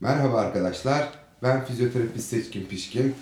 [0.00, 1.08] Merhaba arkadaşlar,
[1.42, 3.14] ben fizyoterapist Seçkin Pişkin.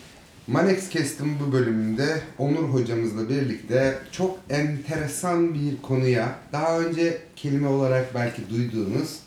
[0.47, 8.14] Manex Cast'ın bu bölümünde Onur hocamızla birlikte çok enteresan bir konuya, daha önce kelime olarak
[8.14, 9.18] belki duyduğunuz,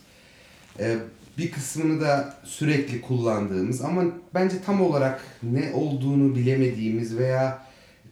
[0.80, 0.98] e,
[1.38, 4.04] bir kısmını da sürekli kullandığımız ama
[4.34, 7.66] bence tam olarak ne olduğunu bilemediğimiz veya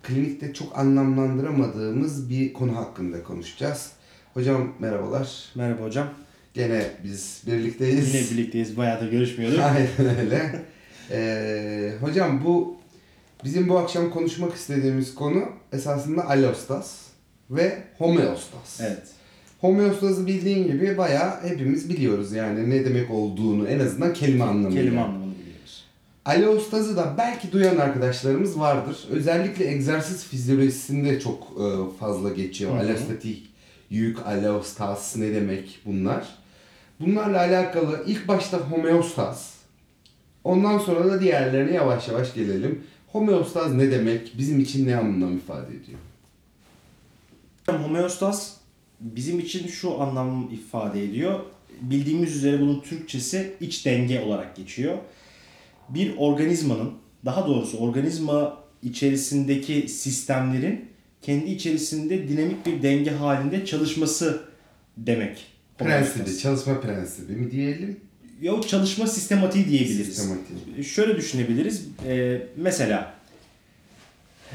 [0.04, 3.92] klinikte çok anlamlandıramadığımız bir konu hakkında konuşacağız.
[4.34, 5.52] Hocam merhabalar.
[5.56, 6.08] Merhaba hocam.
[6.58, 8.16] Gene biz birlikteyiz.
[8.16, 8.78] Yine birlikteyiz.
[8.78, 9.60] Bayağıdır görüşmüyorduk.
[9.64, 10.62] Aynen öyle.
[11.12, 12.78] Ee, hocam bu
[13.44, 16.96] bizim bu akşam konuşmak istediğimiz konu esasında alostas
[17.50, 18.82] ve homeostas.
[18.82, 19.04] Evet.
[19.62, 24.82] Homeostazı bildiğin gibi bayağı hepimiz biliyoruz yani ne demek olduğunu en azından kelime anlamıyla.
[24.82, 25.86] Kelime anlamını biliyoruz.
[26.26, 29.08] Alostazı da belki duyan arkadaşlarımız vardır.
[29.12, 31.66] Özellikle egzersiz fizyolojisinde çok e,
[32.00, 32.78] fazla geçiyor.
[32.78, 33.50] Alostatik,
[33.90, 36.47] yük, alostas ne demek bunlar.
[37.00, 39.54] Bunlarla alakalı ilk başta homeostaz.
[40.44, 42.84] Ondan sonra da diğerlerine yavaş yavaş gelelim.
[43.08, 44.38] Homeostaz ne demek?
[44.38, 46.00] Bizim için ne anlam ifade ediyor?
[47.68, 48.58] Homeostaz
[49.00, 51.40] bizim için şu anlam ifade ediyor.
[51.82, 54.98] Bildiğimiz üzere bunun Türkçesi iç denge olarak geçiyor.
[55.90, 56.94] Bir organizmanın,
[57.26, 60.90] daha doğrusu organizma içerisindeki sistemlerin
[61.22, 64.42] kendi içerisinde dinamik bir denge halinde çalışması
[64.98, 65.57] demek.
[65.78, 68.00] Prensibi, çalışma prensibi mi diyelim?
[68.42, 70.16] Yok çalışma sistematiği diyebiliriz.
[70.16, 70.86] Sistematik.
[70.86, 71.88] Şöyle düşünebiliriz.
[72.08, 73.14] Ee, mesela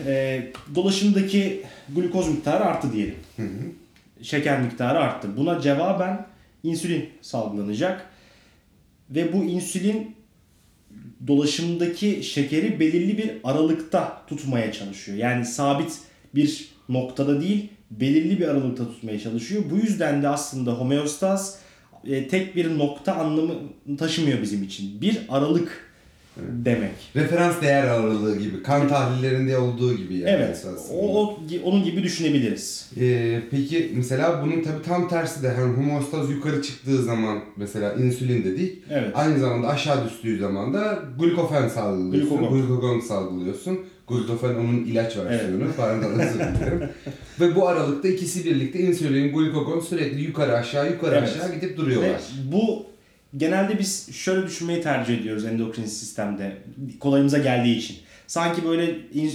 [0.07, 0.43] e,
[0.75, 1.63] dolaşımdaki
[1.95, 3.17] glukoz miktarı arttı diyelim.
[3.37, 4.25] Hı hı.
[4.25, 5.37] Şeker miktarı arttı.
[5.37, 6.27] Buna cevaben
[6.63, 8.07] insülin salgılanacak.
[9.11, 10.17] Ve bu insülin
[11.27, 15.19] dolaşımdaki şekeri belirli bir aralıkta tutmaya çalışıyor.
[15.19, 15.99] Yani sabit
[16.35, 17.69] bir noktada değil,
[18.01, 19.63] belirli bir aralıkta tutmaya çalışıyor.
[19.71, 21.59] Bu yüzden de aslında homeostaz
[22.07, 23.55] e, tek bir nokta anlamı
[23.99, 25.01] taşımıyor bizim için.
[25.01, 25.93] Bir aralık
[26.37, 26.91] demek.
[27.17, 30.51] Referans değer aralığı gibi, kan tahlillerinde olduğu gibi yani Evet.
[30.51, 30.97] esasında.
[30.97, 32.91] O, o onun gibi düşünebiliriz.
[33.01, 38.45] Ee, peki mesela bunun tabi tam tersi de hani homeostaz yukarı çıktığı zaman mesela insülin
[38.45, 38.83] dedik.
[38.91, 39.11] Evet.
[39.15, 42.39] Aynı zamanda aşağı düştüğü zaman da glukofen salgılıyorsun.
[42.39, 42.59] Glukagon.
[42.69, 43.81] Glukagon salgılıyorsun.
[44.13, 45.65] Glukofen onun ilaç versiyonu.
[45.77, 46.89] Pardon özür dilerim.
[47.41, 51.29] Ve bu aralıkta ikisi birlikte insülin, glukagon sürekli yukarı aşağı yukarı Evet.
[51.29, 52.21] aşağı gidip Ve duruyorlar.
[52.53, 52.87] bu
[53.37, 56.57] genelde biz şöyle düşünmeyi tercih ediyoruz endokrin sistemde.
[57.01, 57.97] Kolayımıza geldiği için.
[58.27, 58.85] Sanki böyle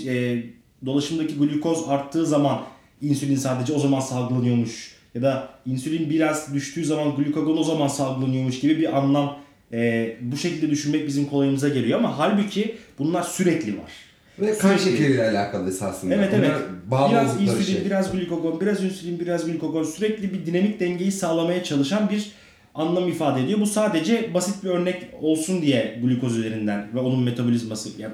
[0.07, 0.43] e,
[0.85, 2.61] dolaşımdaki glukoz arttığı zaman
[3.01, 4.97] insülin sadece o zaman salgılanıyormuş.
[5.15, 9.39] Ya da insülin biraz düştüğü zaman glukagon o zaman salgılanıyormuş gibi bir anlam
[9.73, 13.91] e, bu şekilde düşünmek bizim kolayımıza geliyor ama halbuki bunlar sürekli var.
[14.39, 16.15] Ve kan şekeriyle alakalı esasında.
[16.15, 16.51] Evet evet.
[16.51, 17.85] Bunlar bağlı Biraz insülin, şey.
[17.85, 22.31] biraz glukagon, biraz insülin, biraz glukagon sürekli bir dinamik dengeyi sağlamaya çalışan bir
[22.75, 23.59] anlam ifade ediyor.
[23.59, 28.13] Bu sadece basit bir örnek olsun diye glukoz üzerinden ve onun metabolizması yani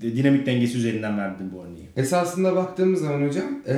[0.00, 1.88] dinamik dengesi üzerinden verdim bu örneği.
[1.96, 3.76] Esasında baktığımız zaman hocam e,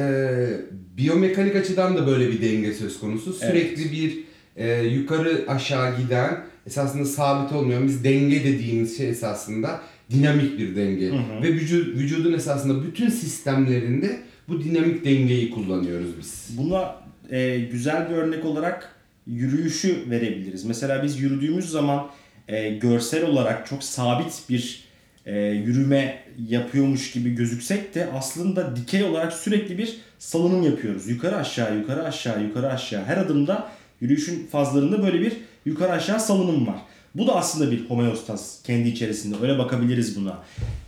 [0.97, 3.33] biyomekanik açıdan da böyle bir denge söz konusu.
[3.33, 4.19] Sürekli bir
[4.57, 7.83] e, yukarı aşağı giden esasında sabit olmuyor.
[7.85, 11.09] Biz denge dediğimiz şey esasında dinamik bir denge.
[11.09, 11.43] Hı hı.
[11.43, 16.49] Ve vücut, vücudun esasında bütün sistemlerinde bu dinamik dengeyi kullanıyoruz biz.
[16.59, 16.97] Buna
[17.31, 18.97] e, güzel bir örnek olarak
[19.27, 20.65] yürüyüşü verebiliriz.
[20.65, 22.11] Mesela biz yürüdüğümüz zaman
[22.49, 24.85] e, görsel olarak çok sabit bir
[25.27, 31.09] e, yürüme yapıyormuş gibi gözüksek de aslında dikey olarak sürekli bir salınım yapıyoruz.
[31.09, 33.05] Yukarı aşağı, yukarı aşağı, yukarı aşağı.
[33.05, 33.69] Her adımda
[34.01, 35.33] yürüyüşün fazlarında böyle bir
[35.65, 36.77] yukarı aşağı salınım var.
[37.15, 39.37] Bu da aslında bir homeostaz kendi içerisinde.
[39.43, 40.39] Öyle bakabiliriz buna.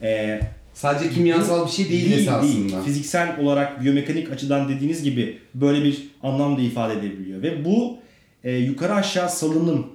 [0.03, 0.41] E,
[0.75, 2.83] Sadece kimyasal bir şey değil, esasında.
[2.83, 7.43] Fiziksel olarak biyomekanik açıdan dediğiniz gibi böyle bir anlam da ifade edebiliyor.
[7.43, 7.99] Ve bu
[8.45, 9.87] e, yukarı aşağı salınım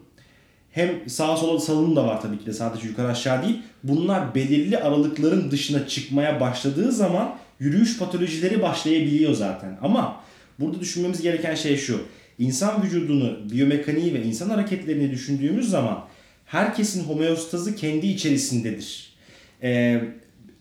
[0.72, 3.60] hem sağa sola salınım da var tabii ki de sadece yukarı aşağı değil.
[3.84, 9.78] Bunlar belirli aralıkların dışına çıkmaya başladığı zaman yürüyüş patolojileri başlayabiliyor zaten.
[9.82, 10.22] Ama
[10.60, 12.02] burada düşünmemiz gereken şey şu.
[12.40, 16.06] İnsan vücudunu, biyomekaniği ve insan hareketlerini düşündüğümüz zaman
[16.50, 19.14] herkesin homeostazı kendi içerisindedir.
[19.64, 20.02] Ee,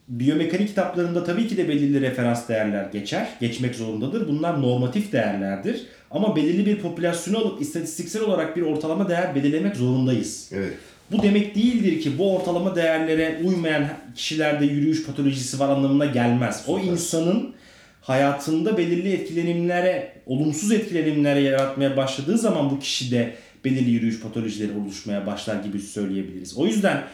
[0.08, 4.29] biyomekanik kitaplarında tabii ki de belirli referans değerler geçer, geçmek zorundadır.
[4.29, 5.87] Bunlar normatif değerlerdir.
[6.11, 10.50] Ama belirli bir popülasyonu alıp istatistiksel olarak bir ortalama değer belirlemek zorundayız.
[10.55, 10.73] Evet.
[11.11, 16.64] Bu demek değildir ki bu ortalama değerlere uymayan kişilerde yürüyüş patolojisi var anlamına gelmez.
[16.67, 16.93] O Süper.
[16.93, 17.55] insanın
[18.00, 25.62] hayatında belirli etkilenimlere, olumsuz etkilenimlere yaratmaya başladığı zaman bu kişide belirli yürüyüş patolojileri oluşmaya başlar
[25.62, 26.58] gibi söyleyebiliriz.
[26.58, 27.05] O yüzden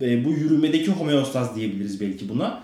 [0.00, 2.62] e, bu yürümedeki homeostaz diyebiliriz belki buna.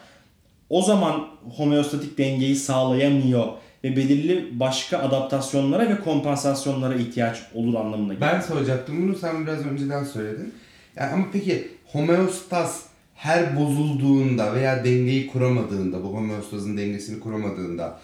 [0.71, 3.47] O zaman homeostatik dengeyi sağlayamıyor
[3.85, 8.27] ve belirli başka adaptasyonlara ve kompensasyonlara ihtiyaç olur anlamına gelir.
[8.27, 10.55] Ben soracaktım bunu sen biraz önceden söyledin.
[10.97, 17.99] Yani ama peki homeostaz her bozulduğunda veya dengeyi kuramadığında, bu homeostazın dengesini kuramadığında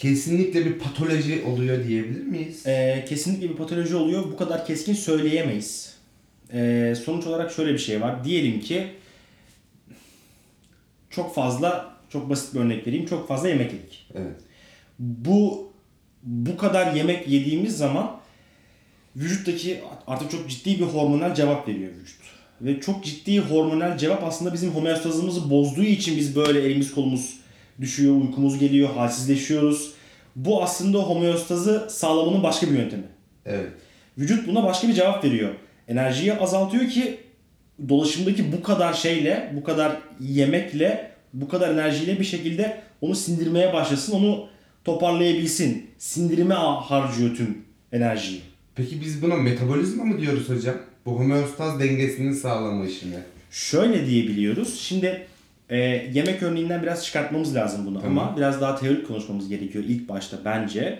[0.00, 2.66] kesinlikle bir patoloji oluyor diyebilir miyiz?
[2.66, 4.24] Ee, kesinlikle bir patoloji oluyor.
[4.24, 5.94] Bu kadar keskin söyleyemeyiz.
[6.52, 8.24] Ee, sonuç olarak şöyle bir şey var.
[8.24, 8.86] Diyelim ki
[11.10, 13.06] çok fazla, çok basit bir örnek vereyim.
[13.06, 14.06] Çok fazla yemek yedik.
[14.14, 14.36] Evet.
[14.98, 15.70] Bu
[16.22, 18.20] bu kadar yemek yediğimiz zaman
[19.16, 22.20] vücuttaki artık çok ciddi bir hormonal cevap veriyor vücut.
[22.60, 27.39] Ve çok ciddi hormonal cevap aslında bizim homeostazımızı bozduğu için biz böyle elimiz kolumuz
[27.80, 29.92] düşüyor, uykumuz geliyor, halsizleşiyoruz.
[30.36, 33.04] Bu aslında homeostazı sağlamanın başka bir yöntemi.
[33.46, 33.70] Evet.
[34.18, 35.50] Vücut buna başka bir cevap veriyor.
[35.88, 37.20] Enerjiyi azaltıyor ki
[37.88, 44.12] dolaşımdaki bu kadar şeyle, bu kadar yemekle, bu kadar enerjiyle bir şekilde onu sindirmeye başlasın,
[44.12, 44.48] onu
[44.84, 45.90] toparlayabilsin.
[45.98, 47.58] Sindirime harcıyor tüm
[47.92, 48.40] enerjiyi.
[48.74, 50.76] Peki biz buna metabolizma mı diyoruz hocam?
[51.06, 53.16] Bu homeostaz dengesinin sağlama işine.
[53.50, 54.80] Şöyle diyebiliyoruz.
[54.80, 55.26] Şimdi
[55.70, 55.78] e,
[56.14, 58.18] yemek örneğinden biraz çıkartmamız lazım bunu Tamam.
[58.18, 60.98] ama biraz daha teorik konuşmamız gerekiyor ilk başta bence.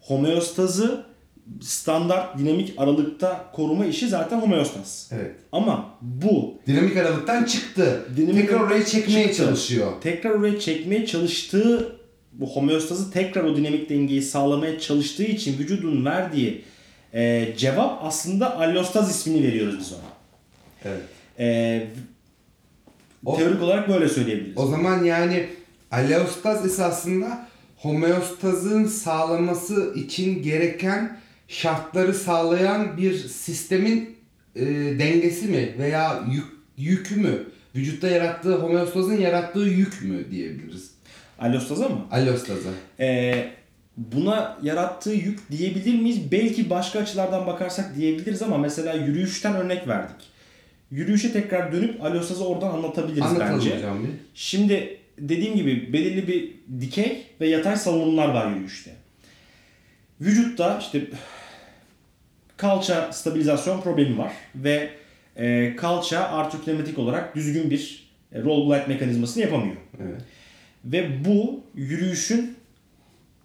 [0.00, 1.04] Homeostazı
[1.60, 5.10] standart dinamik aralıkta koruma işi zaten homeostaz.
[5.14, 5.34] Evet.
[5.52, 8.02] Ama bu Dinamik aralıktan çıktı.
[8.16, 9.44] Dinamik Tekrar oraya çekmeye çıktı.
[9.44, 9.92] çalışıyor.
[10.02, 11.96] tekrar oraya çekmeye çalıştığı
[12.32, 16.64] bu homeostazı tekrar o dinamik dengeyi sağlamaya çalıştığı için vücudun verdiği
[17.14, 20.00] e, cevap aslında allostaz ismini veriyoruz biz ona.
[20.84, 21.02] Evet.
[21.38, 21.86] E,
[23.24, 24.58] O- teorik olarak böyle söyleyebiliriz.
[24.58, 25.46] O zaman yani
[25.90, 31.18] aleostaz esasında homeostazın sağlaması için gereken
[31.48, 34.16] şartları sağlayan bir sistemin
[34.56, 34.64] e,
[34.98, 36.44] dengesi mi veya yük,
[36.76, 37.46] yükü mü?
[37.74, 40.90] Vücutta yarattığı homeostazın yarattığı yük mü diyebiliriz?
[41.38, 42.00] Allostaza mı?
[42.10, 42.68] Aleostaza.
[43.00, 43.50] Ee,
[43.96, 46.32] buna yarattığı yük diyebilir miyiz?
[46.32, 50.16] Belki başka açılardan bakarsak diyebiliriz ama mesela yürüyüşten örnek verdik.
[50.90, 53.76] Yürüyüşe tekrar dönüp allostazı oradan anlatabiliriz Anlatalım bence.
[53.76, 54.10] hocam bir.
[54.34, 58.90] Şimdi dediğim gibi belirli bir dikey ve yatay salınımlar var yürüyüşte.
[60.20, 61.02] Vücutta işte
[62.56, 64.90] kalça stabilizasyon problemi var ve
[65.36, 69.76] e, kalça artikülematik olarak düzgün bir e, roll glide mekanizmasını yapamıyor.
[70.02, 70.20] Evet.
[70.84, 72.56] Ve bu yürüyüşün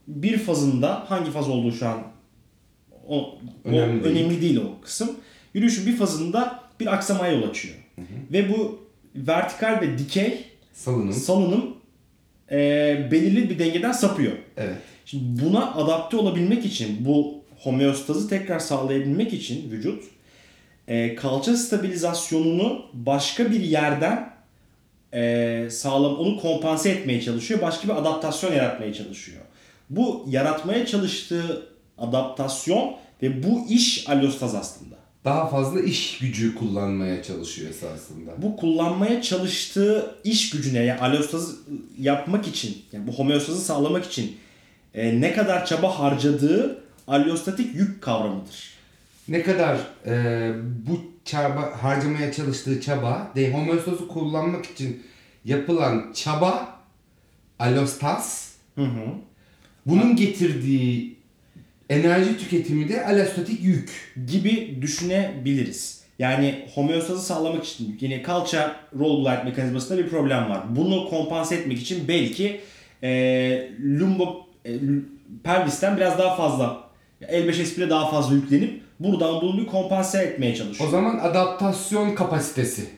[0.08, 2.04] bir fazında hangi faz olduğu şu an
[3.08, 4.16] o, Önemli o, değil.
[4.16, 5.12] önemli değil o kısım.
[5.54, 7.76] Yürüyüşün bir fazında bir aksamaya yol açıyor.
[8.32, 8.84] Ve bu
[9.16, 11.14] vertikal ve dikey Salınım.
[11.14, 11.76] salınım
[12.52, 12.58] e,
[13.12, 14.34] belirli bir dengeden sapıyor.
[14.58, 14.78] Evet.
[15.06, 20.04] Şimdi buna adapte olabilmek için bu homeostazı tekrar sağlayabilmek için vücut
[20.88, 24.34] e, kalça stabilizasyonunu başka bir yerden
[25.14, 27.62] e, sağlam onu kompanse etmeye çalışıyor.
[27.62, 29.42] Başka bir adaptasyon yaratmaya çalışıyor.
[29.90, 31.68] Bu yaratmaya çalıştığı
[31.98, 34.96] adaptasyon ve bu iş allostaz aslında.
[35.26, 38.32] Daha fazla iş gücü kullanmaya çalışıyor esasında.
[38.42, 41.56] Bu kullanmaya çalıştığı iş gücüne yani allostazı
[42.00, 44.38] yapmak için yani bu homeostazı sağlamak için
[44.94, 48.74] e, ne kadar çaba harcadığı allostatik yük kavramıdır.
[49.28, 50.52] ne kadar e,
[50.88, 55.04] bu çaba harcamaya çalıştığı çaba de homeostazı kullanmak için
[55.46, 56.80] yapılan çaba
[57.60, 59.06] alostaz Hı hı.
[59.86, 61.16] bunun getirdiği
[61.90, 64.14] enerji tüketimi de alostatik yük.
[64.28, 66.04] gibi düşünebiliriz.
[66.20, 70.76] Yani homeostazı sağlamak için yine kalça roll mekanizmasında bir problem var.
[70.76, 72.62] Bunu kompanse etmek için belki
[73.04, 73.10] e,
[74.00, 74.72] lumbo e,
[75.44, 76.84] pelvisten biraz daha fazla
[77.22, 80.90] L5S1'e daha fazla yüklenip buradan bunu bir kompanse etmeye çalışıyor.
[80.90, 82.90] O zaman adaptasyon kapasitesi.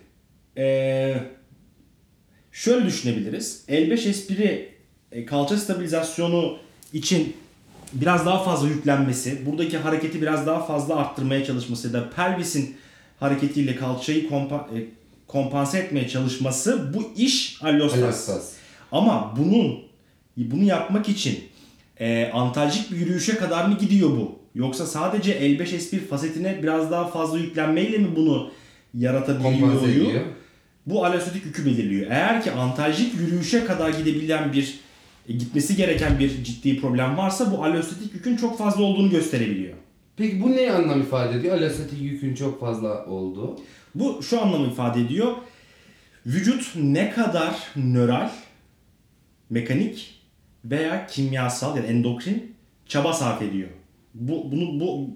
[0.57, 1.15] Ee,
[2.51, 3.65] şöyle düşünebiliriz.
[3.69, 4.69] L5S1'i
[5.11, 6.57] e, kalça stabilizasyonu
[6.93, 7.35] için
[7.93, 12.77] biraz daha fazla yüklenmesi, buradaki hareketi biraz daha fazla arttırmaya çalışması ya da pelvisin
[13.19, 14.77] hareketiyle kalçayı kompa, e,
[15.27, 17.57] kompanse etmeye çalışması bu iş.
[17.63, 18.53] Alostaz.
[18.91, 19.79] Ama bunun
[20.37, 21.43] bunu yapmak için
[21.99, 24.39] e, antaljik bir yürüyüşe kadar mı gidiyor bu?
[24.55, 28.51] Yoksa sadece L5S1 fasetine biraz daha fazla yüklenmeyle mi bunu
[28.93, 29.51] yaratabiliyor?
[30.85, 32.11] Bu alostatik yükü belirliyor.
[32.11, 34.79] Eğer ki antaljik yürüyüşe kadar gidebilen bir
[35.27, 39.73] gitmesi gereken bir ciddi problem varsa bu alostatik yükün çok fazla olduğunu gösterebiliyor.
[40.17, 41.57] Peki bu ne anlam ifade ediyor?
[41.57, 43.59] Alostatik yükün çok fazla olduğu.
[43.95, 45.31] Bu şu anlamı ifade ediyor.
[46.25, 48.29] Vücut ne kadar nöral,
[49.49, 50.21] mekanik
[50.65, 52.55] veya kimyasal yani endokrin
[52.87, 53.69] çaba sarf ediyor.
[54.13, 55.09] Bu bunu bu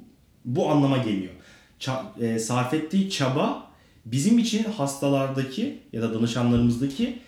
[0.45, 1.33] bu anlama geliyor.
[1.79, 3.71] Ça- e, sarf ettiği çaba
[4.05, 7.19] bizim için hastalardaki ya da danışanlarımızdaki e,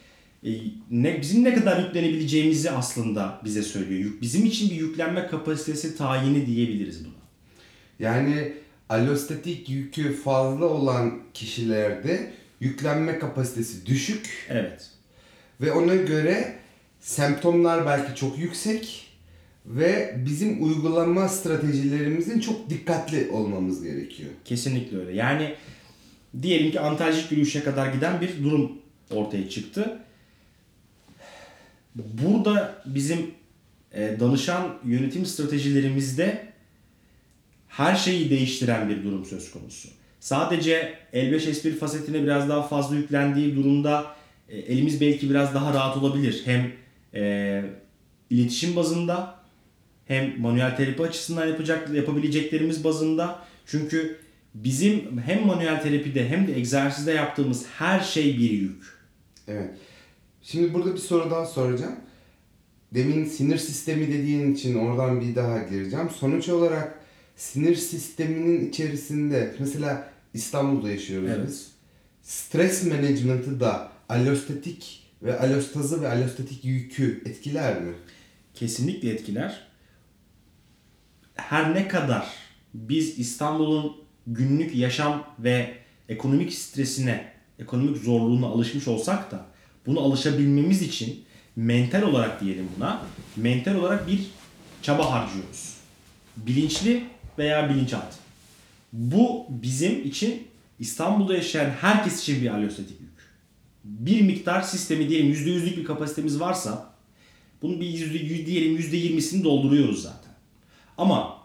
[0.91, 4.11] ne bizim ne kadar yüklenebileceğimizi aslında bize söylüyor.
[4.21, 7.13] Bizim için bir yüklenme kapasitesi tayini diyebiliriz buna.
[7.99, 8.53] Yani
[8.91, 14.89] Allostatik yükü fazla olan kişilerde yüklenme kapasitesi düşük Evet.
[15.61, 16.55] ve ona göre
[16.99, 19.07] semptomlar belki çok yüksek
[19.65, 24.29] ve bizim uygulama stratejilerimizin çok dikkatli olmamız gerekiyor.
[24.45, 25.11] Kesinlikle öyle.
[25.13, 25.55] Yani
[26.41, 28.71] diyelim ki antaljik yürüyüşe kadar giden bir durum
[29.11, 29.99] ortaya çıktı.
[31.95, 33.31] Burada bizim
[33.93, 36.51] e, danışan yönetim stratejilerimizde
[37.67, 39.89] her şeyi değiştiren bir durum söz konusu.
[40.19, 44.15] Sadece L5S1 fasetine biraz daha fazla yüklendiği durumda
[44.49, 46.41] e, elimiz belki biraz daha rahat olabilir.
[46.45, 46.71] Hem
[47.13, 47.63] e,
[48.29, 49.35] iletişim bazında
[50.05, 53.39] hem manuel terapi açısından yapacak yapabileceklerimiz bazında.
[53.65, 54.17] Çünkü
[54.53, 58.83] bizim hem manuel terapide hem de egzersizde yaptığımız her şey bir yük.
[59.47, 59.69] Evet.
[60.43, 61.95] Şimdi burada bir soru daha soracağım.
[62.93, 66.09] Demin sinir sistemi dediğin için oradan bir daha gireceğim.
[66.09, 66.99] Sonuç olarak
[67.35, 71.47] sinir sisteminin içerisinde mesela İstanbul'da yaşıyoruz Evet.
[71.47, 71.71] biz.
[72.21, 77.93] Stres management'ı da allostatik ve allostazı ve allostatik yükü etkiler mi?
[78.53, 79.67] kesinlikle etkiler.
[81.35, 82.27] Her ne kadar
[82.73, 83.95] biz İstanbul'un
[84.27, 85.73] günlük yaşam ve
[86.09, 89.45] ekonomik stresine, ekonomik zorluğuna alışmış olsak da
[89.85, 91.23] bunu alışabilmemiz için
[91.55, 93.01] mental olarak diyelim buna,
[93.35, 94.19] mental olarak bir
[94.81, 95.73] çaba harcıyoruz.
[96.37, 97.03] Bilinçli
[97.37, 98.17] veya bilinçaltı.
[98.93, 100.47] Bu bizim için
[100.79, 103.11] İstanbul'da yaşayan herkes için bir allostatik yük.
[103.83, 106.93] Bir miktar sistemi diyelim %100'lük bir kapasitemiz varsa
[107.61, 110.31] bunun bir yüzde yüz- diyelim yüzde yirmisini dolduruyoruz zaten.
[110.97, 111.37] Ama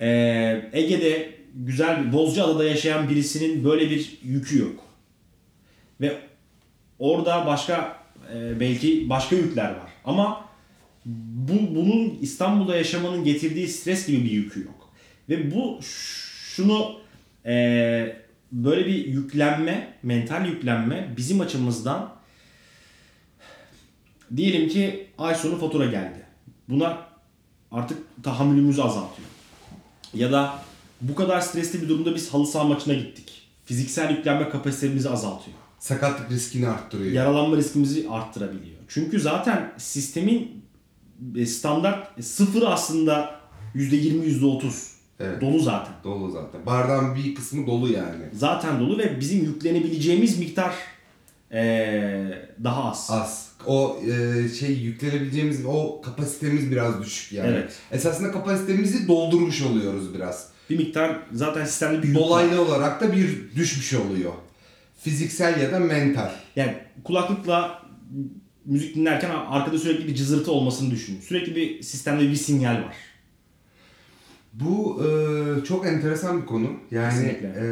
[0.00, 4.84] eee, Ege'de güzel bir Bozcaada'da yaşayan birisinin böyle bir yükü yok.
[6.00, 6.20] Ve
[6.98, 7.98] orada başka
[8.34, 9.90] eee, belki başka yükler var.
[10.04, 10.44] Ama
[11.04, 14.90] bu bunun İstanbul'da yaşamanın getirdiği stres gibi bir yükü yok.
[15.28, 17.00] Ve bu şunu
[17.46, 18.16] eee,
[18.52, 22.16] böyle bir yüklenme, mental yüklenme bizim açımızdan
[24.36, 26.26] Diyelim ki ay sonu fatura geldi.
[26.68, 26.98] Buna
[27.72, 29.28] artık tahammülümüzü azaltıyor.
[30.14, 30.58] Ya da
[31.00, 33.42] bu kadar stresli bir durumda biz halı saha maçına gittik.
[33.64, 35.56] Fiziksel yüklenme kapasitemizi azaltıyor.
[35.86, 37.12] Sakatlık riskini arttırıyor.
[37.12, 38.76] Yaralanma riskimizi arttırabiliyor.
[38.88, 40.64] Çünkü zaten sistemin
[41.36, 43.40] e, standart e, sıfır aslında
[43.74, 44.62] %20 %30
[45.20, 45.40] Evet.
[45.40, 45.94] dolu zaten.
[46.04, 46.66] Dolu zaten.
[46.66, 48.24] Bardağın bir kısmı dolu yani.
[48.32, 50.74] Zaten dolu ve bizim yüklenebileceğimiz miktar
[51.52, 53.06] eee, daha az.
[53.10, 53.48] Az.
[53.66, 57.48] O e, şey yüklenebileceğimiz o kapasitemiz biraz düşük yani.
[57.48, 57.72] Evet.
[57.92, 60.48] Esasında kapasitemizi doldurmuş oluyoruz biraz.
[60.70, 62.22] Bir miktar zaten sistemde bir yük var.
[62.22, 64.32] Dolaylı olarak da bir düşmüş oluyor.
[64.96, 66.30] Fiziksel ya da mental.
[66.56, 66.74] Yani
[67.04, 67.82] kulaklıkla
[68.64, 71.20] müzik dinlerken arkada sürekli bir cızırtı olmasını düşünün.
[71.20, 72.96] Sürekli bir sistemde bir sinyal var.
[74.52, 76.70] Bu e, çok enteresan bir konu.
[76.90, 77.48] Yani Kesinlikle.
[77.48, 77.64] e,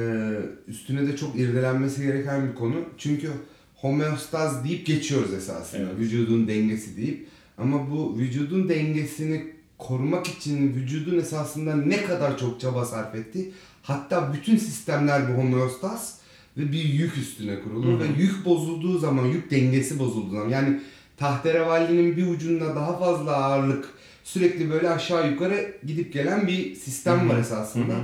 [0.68, 2.74] üstüne de çok irdelenmesi gereken bir konu.
[2.98, 3.30] Çünkü
[3.74, 5.82] homeostaz deyip geçiyoruz esasında.
[5.82, 5.98] Evet.
[5.98, 7.28] Vücudun dengesi deyip.
[7.58, 9.44] Ama bu vücudun dengesini
[9.78, 13.52] korumak için vücudun esasında ne kadar çok çaba sarf etti.
[13.82, 16.18] Hatta bütün sistemler bu homeostaz
[16.56, 20.80] ve bir yük üstüne kurulu ve yük bozulduğu zaman, yük dengesi bozulduğu zaman yani
[21.16, 23.88] tahterevallinin bir ucunda daha fazla ağırlık
[24.24, 27.94] sürekli böyle aşağı yukarı gidip gelen bir sistem var esasında.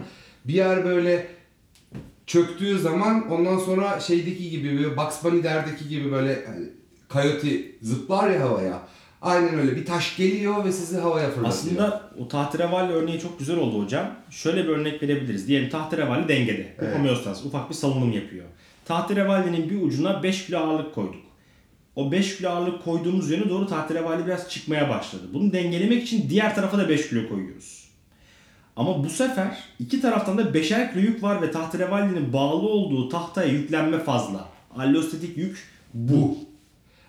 [0.44, 1.26] Bir yer böyle
[2.26, 6.66] çöktüğü zaman ondan sonra şeydeki gibi böyle Bugs Bunny'deki gibi böyle hani,
[7.10, 8.82] coyote zıplar ya havaya.
[9.22, 11.48] Aynen öyle bir taş geliyor ve sizi havaya fırlatıyor.
[11.48, 14.06] Aslında o tahterevalli örneği çok güzel oldu hocam.
[14.30, 15.48] Şöyle bir örnek verebiliriz.
[15.48, 16.74] Diyelim tahterevalli dengede.
[16.78, 16.98] Evet.
[16.98, 17.46] homeostaz.
[17.46, 18.44] Ufak bir salınım yapıyor.
[18.84, 21.22] Tahterevallinin bir ucuna 5 kilo ağırlık koyduk.
[21.96, 25.22] O 5 kilo ağırlık koyduğumuz yöne doğru tahterevalli biraz çıkmaya başladı.
[25.34, 27.90] Bunu dengelemek için diğer tarafa da 5 kilo koyuyoruz.
[28.76, 33.52] Ama bu sefer iki taraftan da 5'er kilo yük var ve tahterevallinin bağlı olduğu tahtaya
[33.52, 34.48] yüklenme fazla.
[34.76, 36.38] Allostatik yük bu.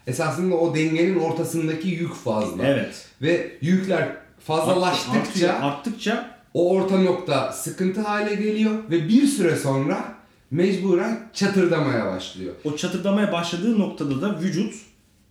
[0.07, 2.65] Esasında o dengenin ortasındaki yük fazla.
[2.65, 3.05] Evet.
[3.21, 10.15] Ve yükler fazlalaştıkça Arttıkça, arttıkça o orta nokta sıkıntı hale geliyor ve bir süre sonra
[10.51, 12.53] mecburen çatırdamaya başlıyor.
[12.63, 14.73] o çatırdamaya başladığı noktada da vücut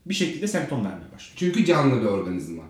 [0.07, 1.37] bir şekilde semptom vermeye başlıyor.
[1.37, 2.63] Çünkü canlı bir organizma.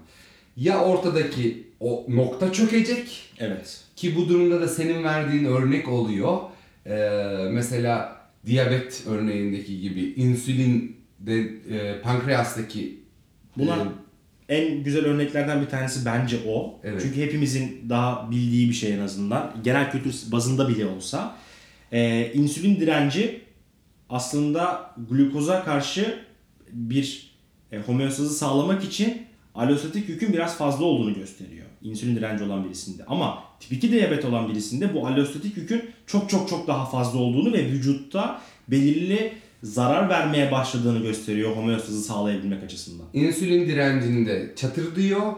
[0.57, 3.81] Ya ortadaki o nokta çökecek Evet.
[3.97, 6.39] ki bu durumda da senin verdiğin örnek oluyor.
[6.87, 6.99] Ee,
[7.51, 8.17] mesela
[8.47, 11.41] diyabet örneğindeki gibi insülin de
[11.77, 13.01] e, pankreastaki
[13.57, 13.77] Buna
[14.49, 16.81] e, en güzel örneklerden bir tanesi bence o.
[16.85, 17.03] Evet.
[17.03, 19.55] Çünkü hepimizin daha bildiği bir şey en azından.
[19.65, 21.37] Genel kültür bazında bile olsa.
[21.93, 23.41] Ee, insülin direnci
[24.09, 26.25] aslında glukoza karşı
[26.73, 27.31] bir
[27.73, 29.23] e, homeostazı sağlamak için
[29.55, 31.67] alostatik yükün biraz fazla olduğunu gösteriyor.
[31.83, 33.05] insülin direnci olan birisinde.
[33.05, 37.53] Ama tip 2 diyabet olan birisinde bu allostatik yükün çok çok çok daha fazla olduğunu
[37.53, 43.07] ve vücutta belirli zarar vermeye başladığını gösteriyor homeostazı sağlayabilmek açısından.
[43.13, 45.33] İnsülin direncinde çatırdıyor.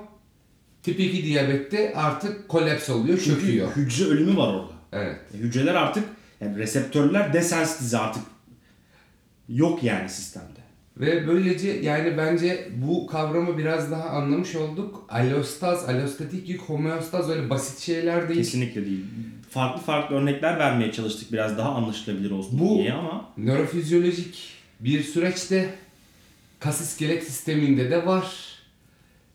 [0.82, 3.76] Tip 2 diyabette artık kolaps oluyor, Çünkü çöküyor.
[3.76, 4.72] hücre ölümü var orada.
[4.92, 5.16] Evet.
[5.34, 6.04] E, Hücreler artık
[6.40, 8.22] yani reseptörler desensitize artık
[9.48, 10.51] yok yani sistemde.
[10.96, 15.06] Ve böylece yani bence bu kavramı biraz daha anlamış olduk.
[15.08, 18.40] Allostaz, allostatik yük, homeostaz öyle basit şeyler değil.
[18.40, 19.04] Kesinlikle değil.
[19.50, 25.74] Farklı farklı örnekler vermeye çalıştık biraz daha anlaşılabilir olsun Bu- diye ama Nörofizyolojik bir süreçte
[26.60, 28.36] kas iskelet sisteminde de var.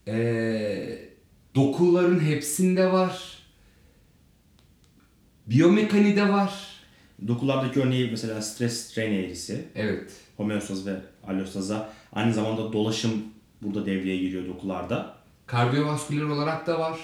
[0.08, 1.00] Ee,
[1.56, 3.38] dokuların hepsinde var.
[5.48, 6.54] Biyomekanide var.
[7.28, 10.12] dokulardaki örneği mesela stres strain eğrisi, Evet.
[10.38, 10.96] Homeostaz ve
[11.28, 13.12] allostaza aynı zamanda dolaşım
[13.62, 15.14] burada devreye giriyor dokularda.
[15.46, 17.00] Kardiyovasküler olarak da var.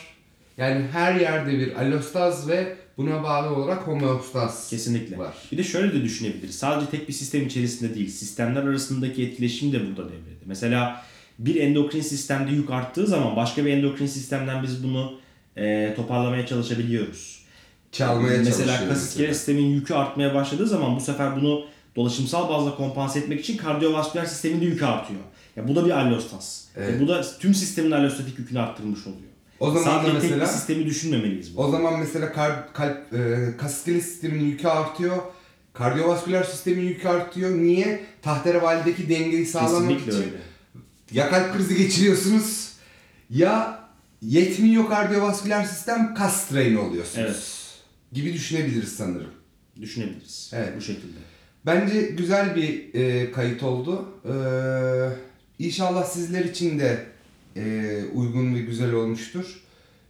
[0.58, 5.18] Yani her yerde bir allostaz ve buna bağlı olarak homeostaz Kesinlikle.
[5.18, 5.34] var.
[5.52, 6.56] Bir de şöyle de düşünebiliriz.
[6.56, 10.44] Sadece tek bir sistem içerisinde değil, sistemler arasındaki etkileşim de burada devrede.
[10.46, 11.04] Mesela
[11.40, 15.14] bir endokrin sistemde yük arttığı zaman başka bir endokrin sistemden biz bunu
[15.58, 17.44] e, toparlamaya çalışabiliyoruz.
[17.92, 22.76] Çalmaya mesela çalışıyor kas iskelet sistemin yükü artmaya başladığı zaman bu sefer bunu dolaşımsal bazda
[22.76, 25.20] kompanse etmek için kardiyovasküler sistemin de yükü artıyor.
[25.56, 26.64] Ya bu da bir allostas.
[26.78, 26.90] Evet.
[26.90, 29.22] E, bu da tüm sistemin allostatik yükünü arttırmış oluyor.
[29.60, 31.62] O zaman da Sadece tek mesela bir sistemi düşünmemeliyiz bu.
[31.62, 35.18] o zaman mesela kalp, kalp e, kas iskelet sisteminin yükü artıyor.
[35.74, 37.52] Kardiyovasküler sistemin yükü artıyor.
[37.58, 38.04] Niye?
[38.22, 40.24] Tahterevalideki dengeyi sağlamak Kesinlikle için.
[40.24, 40.38] öyle.
[41.12, 42.70] Ya kalp krizi geçiriyorsunuz
[43.30, 43.80] ya
[44.22, 47.18] yetmiyor kardiyovasküler sistem kas strain oluyorsunuz.
[47.28, 47.44] Evet.
[48.14, 49.32] Gibi düşünebiliriz sanırım.
[49.82, 50.52] Düşünebiliriz.
[50.54, 50.70] Evet.
[50.78, 51.18] Bu şekilde.
[51.66, 54.06] Bence güzel bir e, kayıt oldu.
[54.26, 57.06] Ee, inşallah sizler için de
[57.56, 59.64] e, uygun ve güzel olmuştur.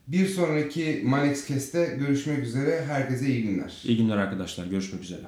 [0.07, 2.85] Bir sonraki Manex Kest'te görüşmek üzere.
[2.87, 3.81] Herkese iyi günler.
[3.85, 4.65] İyi günler arkadaşlar.
[4.65, 5.21] Görüşmek üzere.